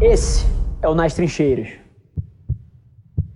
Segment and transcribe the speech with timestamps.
[0.00, 0.46] Esse
[0.80, 1.70] é o Nas Trincheiras.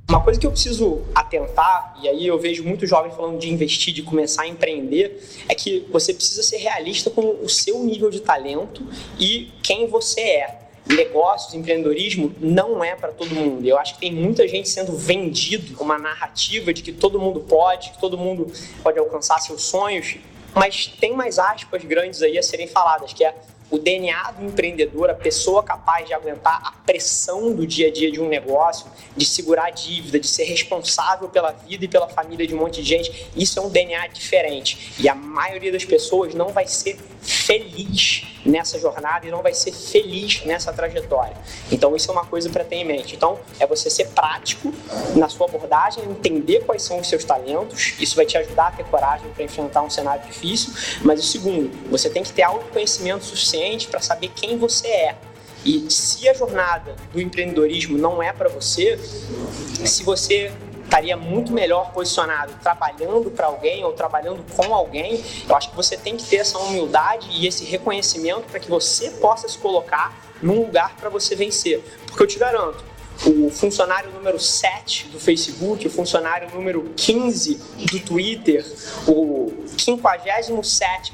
[0.08, 3.92] Uma coisa que eu preciso atentar, e aí eu vejo muitos jovens falando de investir,
[3.92, 8.20] de começar a empreender, é que você precisa ser realista com o seu nível de
[8.20, 8.86] talento
[9.18, 10.58] e quem você é.
[10.86, 13.66] Negócios, empreendedorismo não é para todo mundo.
[13.66, 17.40] Eu acho que tem muita gente sendo vendido com uma narrativa de que todo mundo
[17.40, 18.52] pode, que todo mundo
[18.84, 20.16] pode alcançar seus sonhos,
[20.54, 23.34] mas tem mais aspas grandes aí a serem faladas, que é
[23.72, 28.12] o DNA do empreendedor, a pessoa capaz de aguentar a pressão do dia a dia
[28.12, 28.86] de um negócio,
[29.16, 32.82] de segurar a dívida, de ser responsável pela vida e pela família de um monte
[32.82, 34.92] de gente, isso é um DNA diferente.
[34.98, 39.72] E a maioria das pessoas não vai ser feliz nessa jornada e não vai ser
[39.72, 41.36] feliz nessa trajetória.
[41.70, 43.14] Então isso é uma coisa para ter em mente.
[43.14, 44.74] Então é você ser prático
[45.14, 47.94] na sua abordagem, entender quais são os seus talentos.
[48.00, 50.72] Isso vai te ajudar a ter coragem para enfrentar um cenário difícil.
[51.02, 55.16] Mas o segundo, você tem que ter autoconhecimento suficiente para saber quem você é.
[55.64, 60.52] E se a jornada do empreendedorismo não é para você, se você
[60.92, 65.24] estaria muito melhor posicionado trabalhando para alguém ou trabalhando com alguém.
[65.48, 69.08] Eu acho que você tem que ter essa humildade e esse reconhecimento para que você
[69.12, 71.82] possa se colocar num lugar para você vencer.
[72.06, 72.84] Porque eu te garanto,
[73.24, 77.54] o funcionário número 7 do Facebook, o funcionário número 15
[77.90, 78.62] do Twitter,
[79.08, 80.52] o 57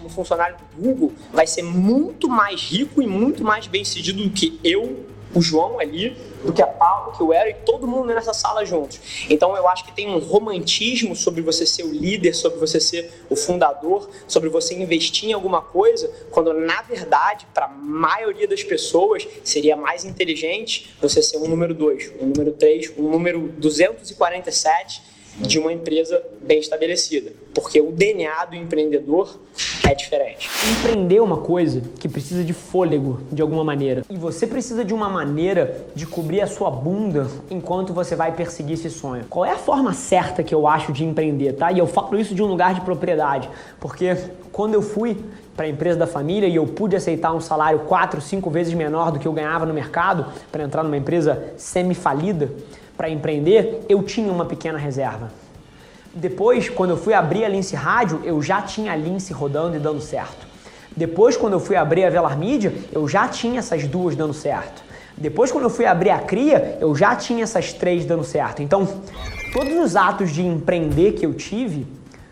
[0.09, 4.59] funcionário do Google vai ser muito mais rico e muito mais bem sucedido do que
[4.65, 8.65] eu, o João ali, do que a Paulo, que o Eric, todo mundo nessa sala
[8.65, 9.01] juntos.
[9.29, 13.11] Então eu acho que tem um romantismo sobre você ser o líder, sobre você ser
[13.29, 18.63] o fundador, sobre você investir em alguma coisa, quando na verdade, para a maioria das
[18.63, 25.18] pessoas, seria mais inteligente você ser um número 2, um número 3, um número 247
[25.39, 29.39] de uma empresa bem estabelecida, porque o DNA do empreendedor
[29.89, 30.49] é diferente.
[30.79, 34.93] Empreender é uma coisa que precisa de fôlego de alguma maneira, e você precisa de
[34.93, 39.25] uma maneira de cobrir a sua bunda enquanto você vai perseguir esse sonho.
[39.31, 41.71] Qual é a forma certa que eu acho de empreender, tá?
[41.71, 43.49] E eu falo isso de um lugar de propriedade,
[43.81, 44.17] porque
[44.53, 45.17] quando eu fui
[45.57, 49.11] para a empresa da família e eu pude aceitar um salário quatro, cinco vezes menor
[49.11, 52.49] do que eu ganhava no mercado para entrar numa empresa semi-falida,
[52.99, 55.31] para empreender, eu tinha uma pequena reserva.
[56.13, 59.79] Depois, quando eu fui abrir a Lince Rádio, eu já tinha a Lince rodando e
[59.79, 60.49] dando certo.
[60.97, 64.83] Depois, quando eu fui abrir a Velar Mídia, eu já tinha essas duas dando certo.
[65.17, 68.63] Depois, quando eu fui abrir a Cria, eu já tinha essas três dando certo.
[68.63, 68.89] Então,
[69.53, 71.87] todos os atos de empreender que eu tive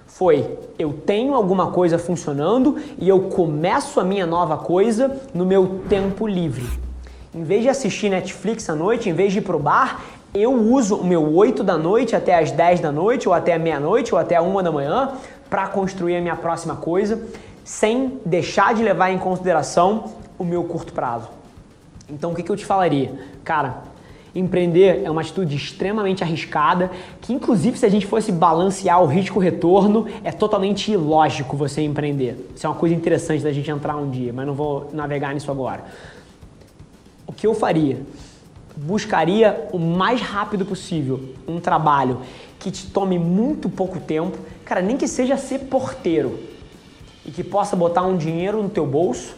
[0.05, 5.83] foi eu tenho alguma coisa funcionando e eu começo a minha nova coisa no meu
[5.89, 6.67] tempo livre.
[7.35, 10.01] Em vez de assistir Netflix à noite, em vez de ir pro bar,
[10.37, 14.15] eu uso o meu 8 da noite até as 10 da noite, ou até meia-noite,
[14.15, 15.13] ou até a 1 da manhã,
[15.49, 17.27] para construir a minha próxima coisa,
[17.65, 21.29] sem deixar de levar em consideração o meu curto prazo.
[22.09, 23.13] Então, o que, que eu te falaria?
[23.43, 23.83] Cara,
[24.35, 30.07] empreender é uma atitude extremamente arriscada, que inclusive se a gente fosse balancear o risco-retorno,
[30.23, 32.51] é totalmente ilógico você empreender.
[32.55, 35.51] Isso é uma coisa interessante da gente entrar um dia, mas não vou navegar nisso
[35.51, 35.85] agora.
[37.27, 37.99] O que eu faria?
[38.77, 42.21] Buscaria o mais rápido possível um trabalho
[42.59, 46.39] que te tome muito pouco tempo, cara, nem que seja ser porteiro
[47.25, 49.35] e que possa botar um dinheiro no teu bolso.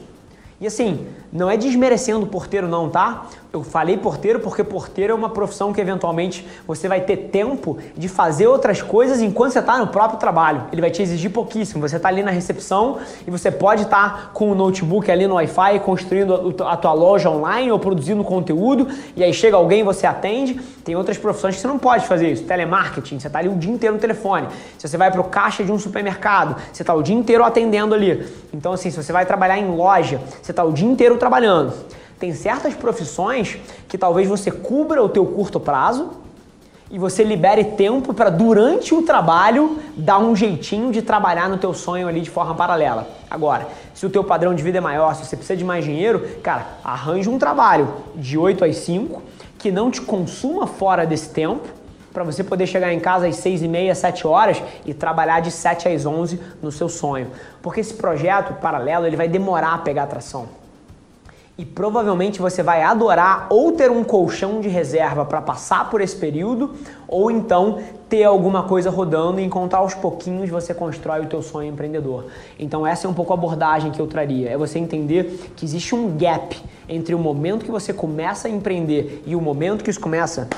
[0.61, 3.27] E assim, não é desmerecendo porteiro não, tá?
[3.51, 8.07] Eu falei porteiro porque porteiro é uma profissão que eventualmente você vai ter tempo de
[8.07, 10.65] fazer outras coisas enquanto você está no próprio trabalho.
[10.71, 11.81] Ele vai te exigir pouquíssimo.
[11.81, 15.35] Você está ali na recepção e você pode estar tá com o notebook ali no
[15.35, 18.87] Wi-Fi construindo a tua loja online ou produzindo conteúdo
[19.17, 20.61] e aí chega alguém você atende.
[20.85, 22.45] Tem outras profissões que você não pode fazer isso.
[22.45, 24.47] Telemarketing, você está ali o dia inteiro no telefone.
[24.77, 27.95] Se você vai para o caixa de um supermercado, você está o dia inteiro atendendo
[27.95, 28.27] ali.
[28.53, 31.75] Então assim, se você vai trabalhar em loja, você está o dia inteiro trabalhando.
[32.19, 36.11] Tem certas profissões que talvez você cubra o teu curto prazo
[36.91, 41.75] e você libere tempo para durante o trabalho dar um jeitinho de trabalhar no teu
[41.75, 43.07] sonho ali de forma paralela.
[43.31, 46.39] Agora, se o teu padrão de vida é maior, se você precisa de mais dinheiro,
[46.43, 49.23] cara, arranje um trabalho de 8 às 5
[49.59, 51.69] que não te consuma fora desse tempo
[52.13, 55.51] para você poder chegar em casa às 6 e meia, 7 horas e trabalhar de
[55.51, 57.31] 7 às 11 no seu sonho.
[57.61, 60.49] Porque esse projeto paralelo ele vai demorar a pegar atração.
[61.59, 66.15] E provavelmente você vai adorar ou ter um colchão de reserva para passar por esse
[66.15, 66.71] período,
[67.09, 71.73] ou então ter alguma coisa rodando e encontrar aos pouquinhos você constrói o teu sonho
[71.73, 72.27] empreendedor.
[72.61, 75.97] Então essa é um pouco a abordagem que eu traria, é você entender que existe
[75.97, 76.57] um gap
[76.89, 80.49] entre o momento que você começa a empreender e o momento que isso começa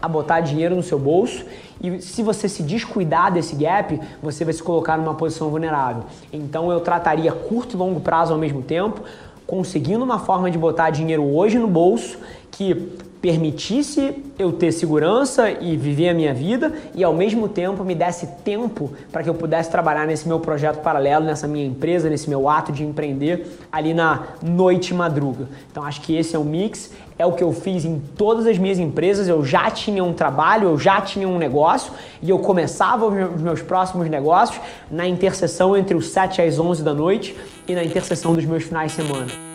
[0.00, 1.44] a botar dinheiro no seu bolso
[1.80, 6.04] e se você se descuidar desse gap, você vai se colocar numa posição vulnerável.
[6.32, 9.02] Então eu trataria curto e longo prazo ao mesmo tempo,
[9.46, 12.18] conseguindo uma forma de botar dinheiro hoje no bolso
[12.50, 12.90] que
[13.20, 18.26] permitisse eu ter segurança e viver a minha vida e ao mesmo tempo me desse
[18.44, 22.48] tempo para que eu pudesse trabalhar nesse meu projeto paralelo, nessa minha empresa, nesse meu
[22.48, 25.48] ato de empreender ali na noite madruga.
[25.70, 28.58] Então acho que esse é o mix, é o que eu fiz em todas as
[28.58, 29.28] minhas empresas.
[29.28, 31.92] Eu já tinha um trabalho, eu já tinha um negócio
[32.22, 34.60] e eu começava os meus próximos negócios
[34.90, 37.34] na interseção entre os 7 às 11 da noite
[37.66, 39.45] e na interseção dos meus finais de semana.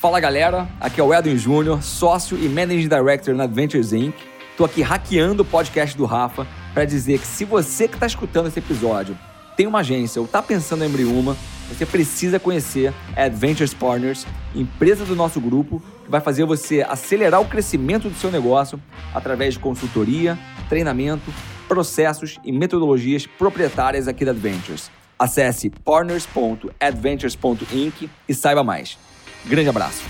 [0.00, 4.14] Fala galera, aqui é o Edwin Júnior, sócio e Managing Director na Adventures Inc.
[4.56, 8.46] Tô aqui hackeando o podcast do Rafa para dizer que se você que está escutando
[8.46, 9.18] esse episódio
[9.56, 11.36] tem uma agência ou está pensando em abrir uma,
[11.68, 14.24] você precisa conhecer a Adventures Partners,
[14.54, 18.80] empresa do nosso grupo que vai fazer você acelerar o crescimento do seu negócio
[19.12, 21.34] através de consultoria, treinamento,
[21.66, 24.92] processos e metodologias proprietárias aqui da Adventures.
[25.18, 28.96] Acesse partners.adventures.inc e saiba mais.
[29.44, 30.04] Grande abraço.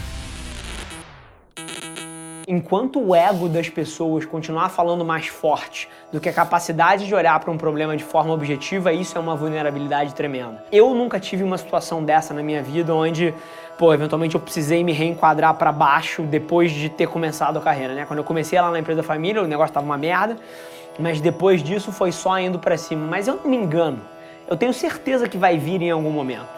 [2.51, 7.39] Enquanto o ego das pessoas continuar falando mais forte do que a capacidade de olhar
[7.41, 10.65] para um problema de forma objetiva, isso é uma vulnerabilidade tremenda.
[10.73, 13.35] Eu nunca tive uma situação dessa na minha vida onde,
[13.77, 18.07] pô, eventualmente eu precisei me reenquadrar para baixo depois de ter começado a carreira, né?
[18.07, 20.39] Quando eu comecei lá na empresa da família, o negócio tava uma merda,
[20.99, 23.07] mas depois disso foi só indo para cima.
[23.07, 24.01] Mas eu não me engano.
[24.49, 26.58] Eu tenho certeza que vai vir em algum momento.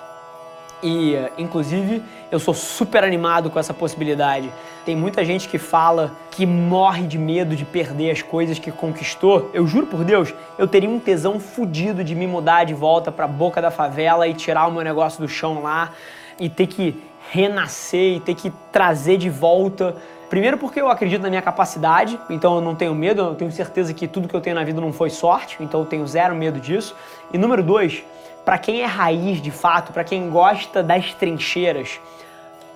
[0.83, 4.51] E, inclusive, eu sou super animado com essa possibilidade.
[4.85, 9.51] Tem muita gente que fala que morre de medo de perder as coisas que conquistou.
[9.53, 13.27] Eu juro por Deus, eu teria um tesão fudido de me mudar de volta para
[13.27, 15.93] a boca da favela e tirar o meu negócio do chão lá
[16.39, 19.95] e ter que renascer e ter que trazer de volta.
[20.31, 23.93] Primeiro porque eu acredito na minha capacidade, então eu não tenho medo, eu tenho certeza
[23.93, 26.59] que tudo que eu tenho na vida não foi sorte, então eu tenho zero medo
[26.59, 26.95] disso.
[27.33, 28.03] E número dois,
[28.51, 32.01] para quem é raiz de fato, para quem gosta das trincheiras,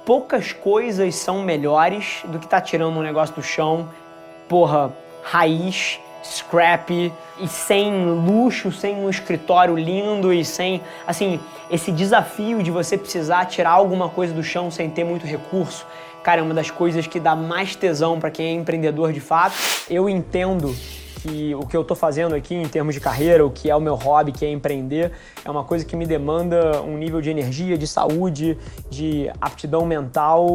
[0.07, 3.89] poucas coisas são melhores do que tá tirando um negócio do chão,
[4.49, 4.93] porra,
[5.25, 12.71] raiz, scrap e sem luxo, sem um escritório lindo e sem, assim, esse desafio de
[12.71, 15.85] você precisar tirar alguma coisa do chão sem ter muito recurso.
[16.23, 19.57] Cara, é uma das coisas que dá mais tesão para quem é empreendedor de fato.
[19.91, 20.73] Eu entendo
[21.25, 23.81] que o que eu estou fazendo aqui em termos de carreira, o que é o
[23.81, 25.11] meu hobby, que é empreender,
[25.43, 28.59] é uma coisa que me demanda um nível de energia, de saúde,
[28.91, 30.53] de aptidão mental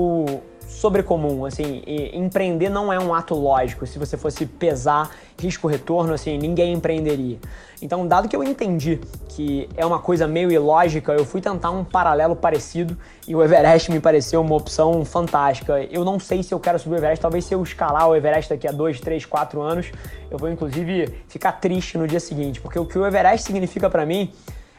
[0.70, 1.82] sobrecomum, assim,
[2.14, 3.86] empreender não é um ato lógico.
[3.86, 7.38] Se você fosse pesar risco-retorno, assim, ninguém empreenderia.
[7.82, 9.00] Então, dado que eu entendi
[9.30, 12.96] que é uma coisa meio ilógica, eu fui tentar um paralelo parecido
[13.28, 15.82] e o Everest me pareceu uma opção fantástica.
[15.84, 18.50] Eu não sei se eu quero subir o Everest, talvez se eu escalar o Everest
[18.50, 19.92] daqui a dois, três, quatro anos,
[20.30, 24.06] eu vou inclusive ficar triste no dia seguinte, porque o que o Everest significa para
[24.06, 24.32] mim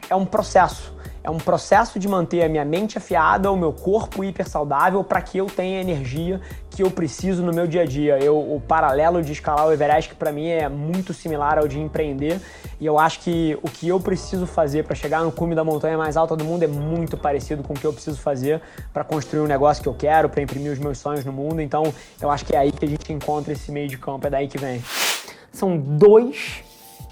[0.09, 4.25] é um processo é um processo de manter a minha mente afiada, o meu corpo
[4.25, 6.41] hiper saudável para que eu tenha a energia
[6.71, 8.19] que eu preciso no meu dia a dia.
[8.19, 11.79] Eu, o paralelo de escalar o Everest que para mim é muito similar ao de
[11.79, 12.41] empreender
[12.81, 15.99] e eu acho que o que eu preciso fazer para chegar no cume da montanha
[15.99, 18.63] mais alta do mundo é muito parecido com o que eu preciso fazer
[18.93, 21.61] para construir um negócio que eu quero, para imprimir os meus sonhos no mundo.
[21.61, 24.31] Então, eu acho que é aí que a gente encontra esse meio de campo, é
[24.31, 24.83] daí que vem.
[25.53, 26.63] São dois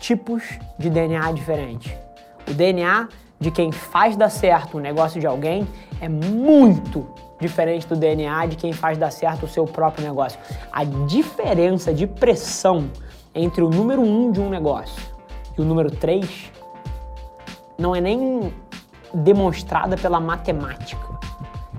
[0.00, 0.42] tipos
[0.78, 1.92] de DNA diferentes.
[2.48, 3.08] O DNA
[3.40, 5.66] de quem faz dar certo o negócio de alguém
[6.00, 7.06] é muito
[7.40, 10.38] diferente do DNA de quem faz dar certo o seu próprio negócio.
[10.72, 12.90] A diferença de pressão
[13.34, 15.00] entre o número um de um negócio
[15.56, 16.50] e o número três
[17.78, 18.52] não é nem
[19.14, 21.06] demonstrada pela matemática.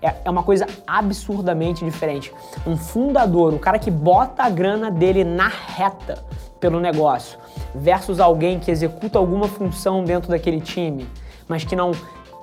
[0.02, 2.34] É, é uma coisa absurdamente diferente.
[2.66, 6.24] Um fundador, o cara que bota a grana dele na reta
[6.58, 7.38] pelo negócio,
[7.76, 11.06] versus alguém que executa alguma função dentro daquele time
[11.50, 11.92] mas que não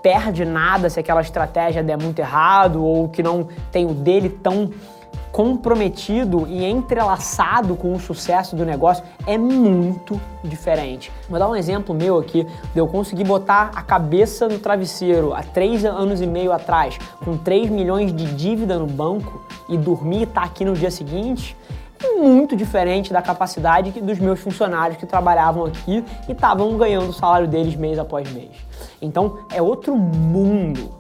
[0.03, 4.71] perde nada se aquela estratégia der muito errado ou que não tem o dele tão
[5.33, 11.13] comprometido e entrelaçado com o sucesso do negócio é muito diferente.
[11.29, 15.43] Vou dar um exemplo meu aqui de eu conseguir botar a cabeça no travesseiro há
[15.43, 20.23] três anos e meio atrás, com 3 milhões de dívida no banco e dormir e
[20.23, 21.55] estar tá aqui no dia seguinte
[22.03, 27.49] muito diferente da capacidade dos meus funcionários que trabalhavam aqui e estavam ganhando o salário
[27.49, 28.51] deles mês após mês.
[29.01, 30.95] Então é outro mundo.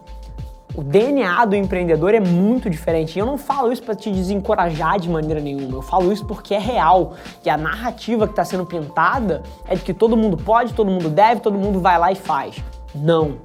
[0.74, 3.16] O DNA do empreendedor é muito diferente.
[3.16, 5.78] E eu não falo isso para te desencorajar de maneira nenhuma.
[5.78, 7.14] Eu falo isso porque é real.
[7.42, 11.08] Que a narrativa que está sendo pintada é de que todo mundo pode, todo mundo
[11.08, 12.62] deve, todo mundo vai lá e faz.
[12.94, 13.38] Não.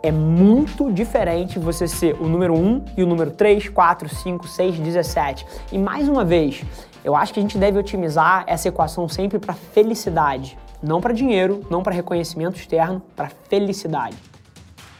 [0.00, 4.78] É muito diferente você ser o número 1 e o número 3, 4, 5, 6,
[4.78, 5.46] 17.
[5.72, 6.62] E mais uma vez,
[7.04, 10.56] eu acho que a gente deve otimizar essa equação sempre para felicidade.
[10.80, 14.16] Não para dinheiro, não para reconhecimento externo, para felicidade.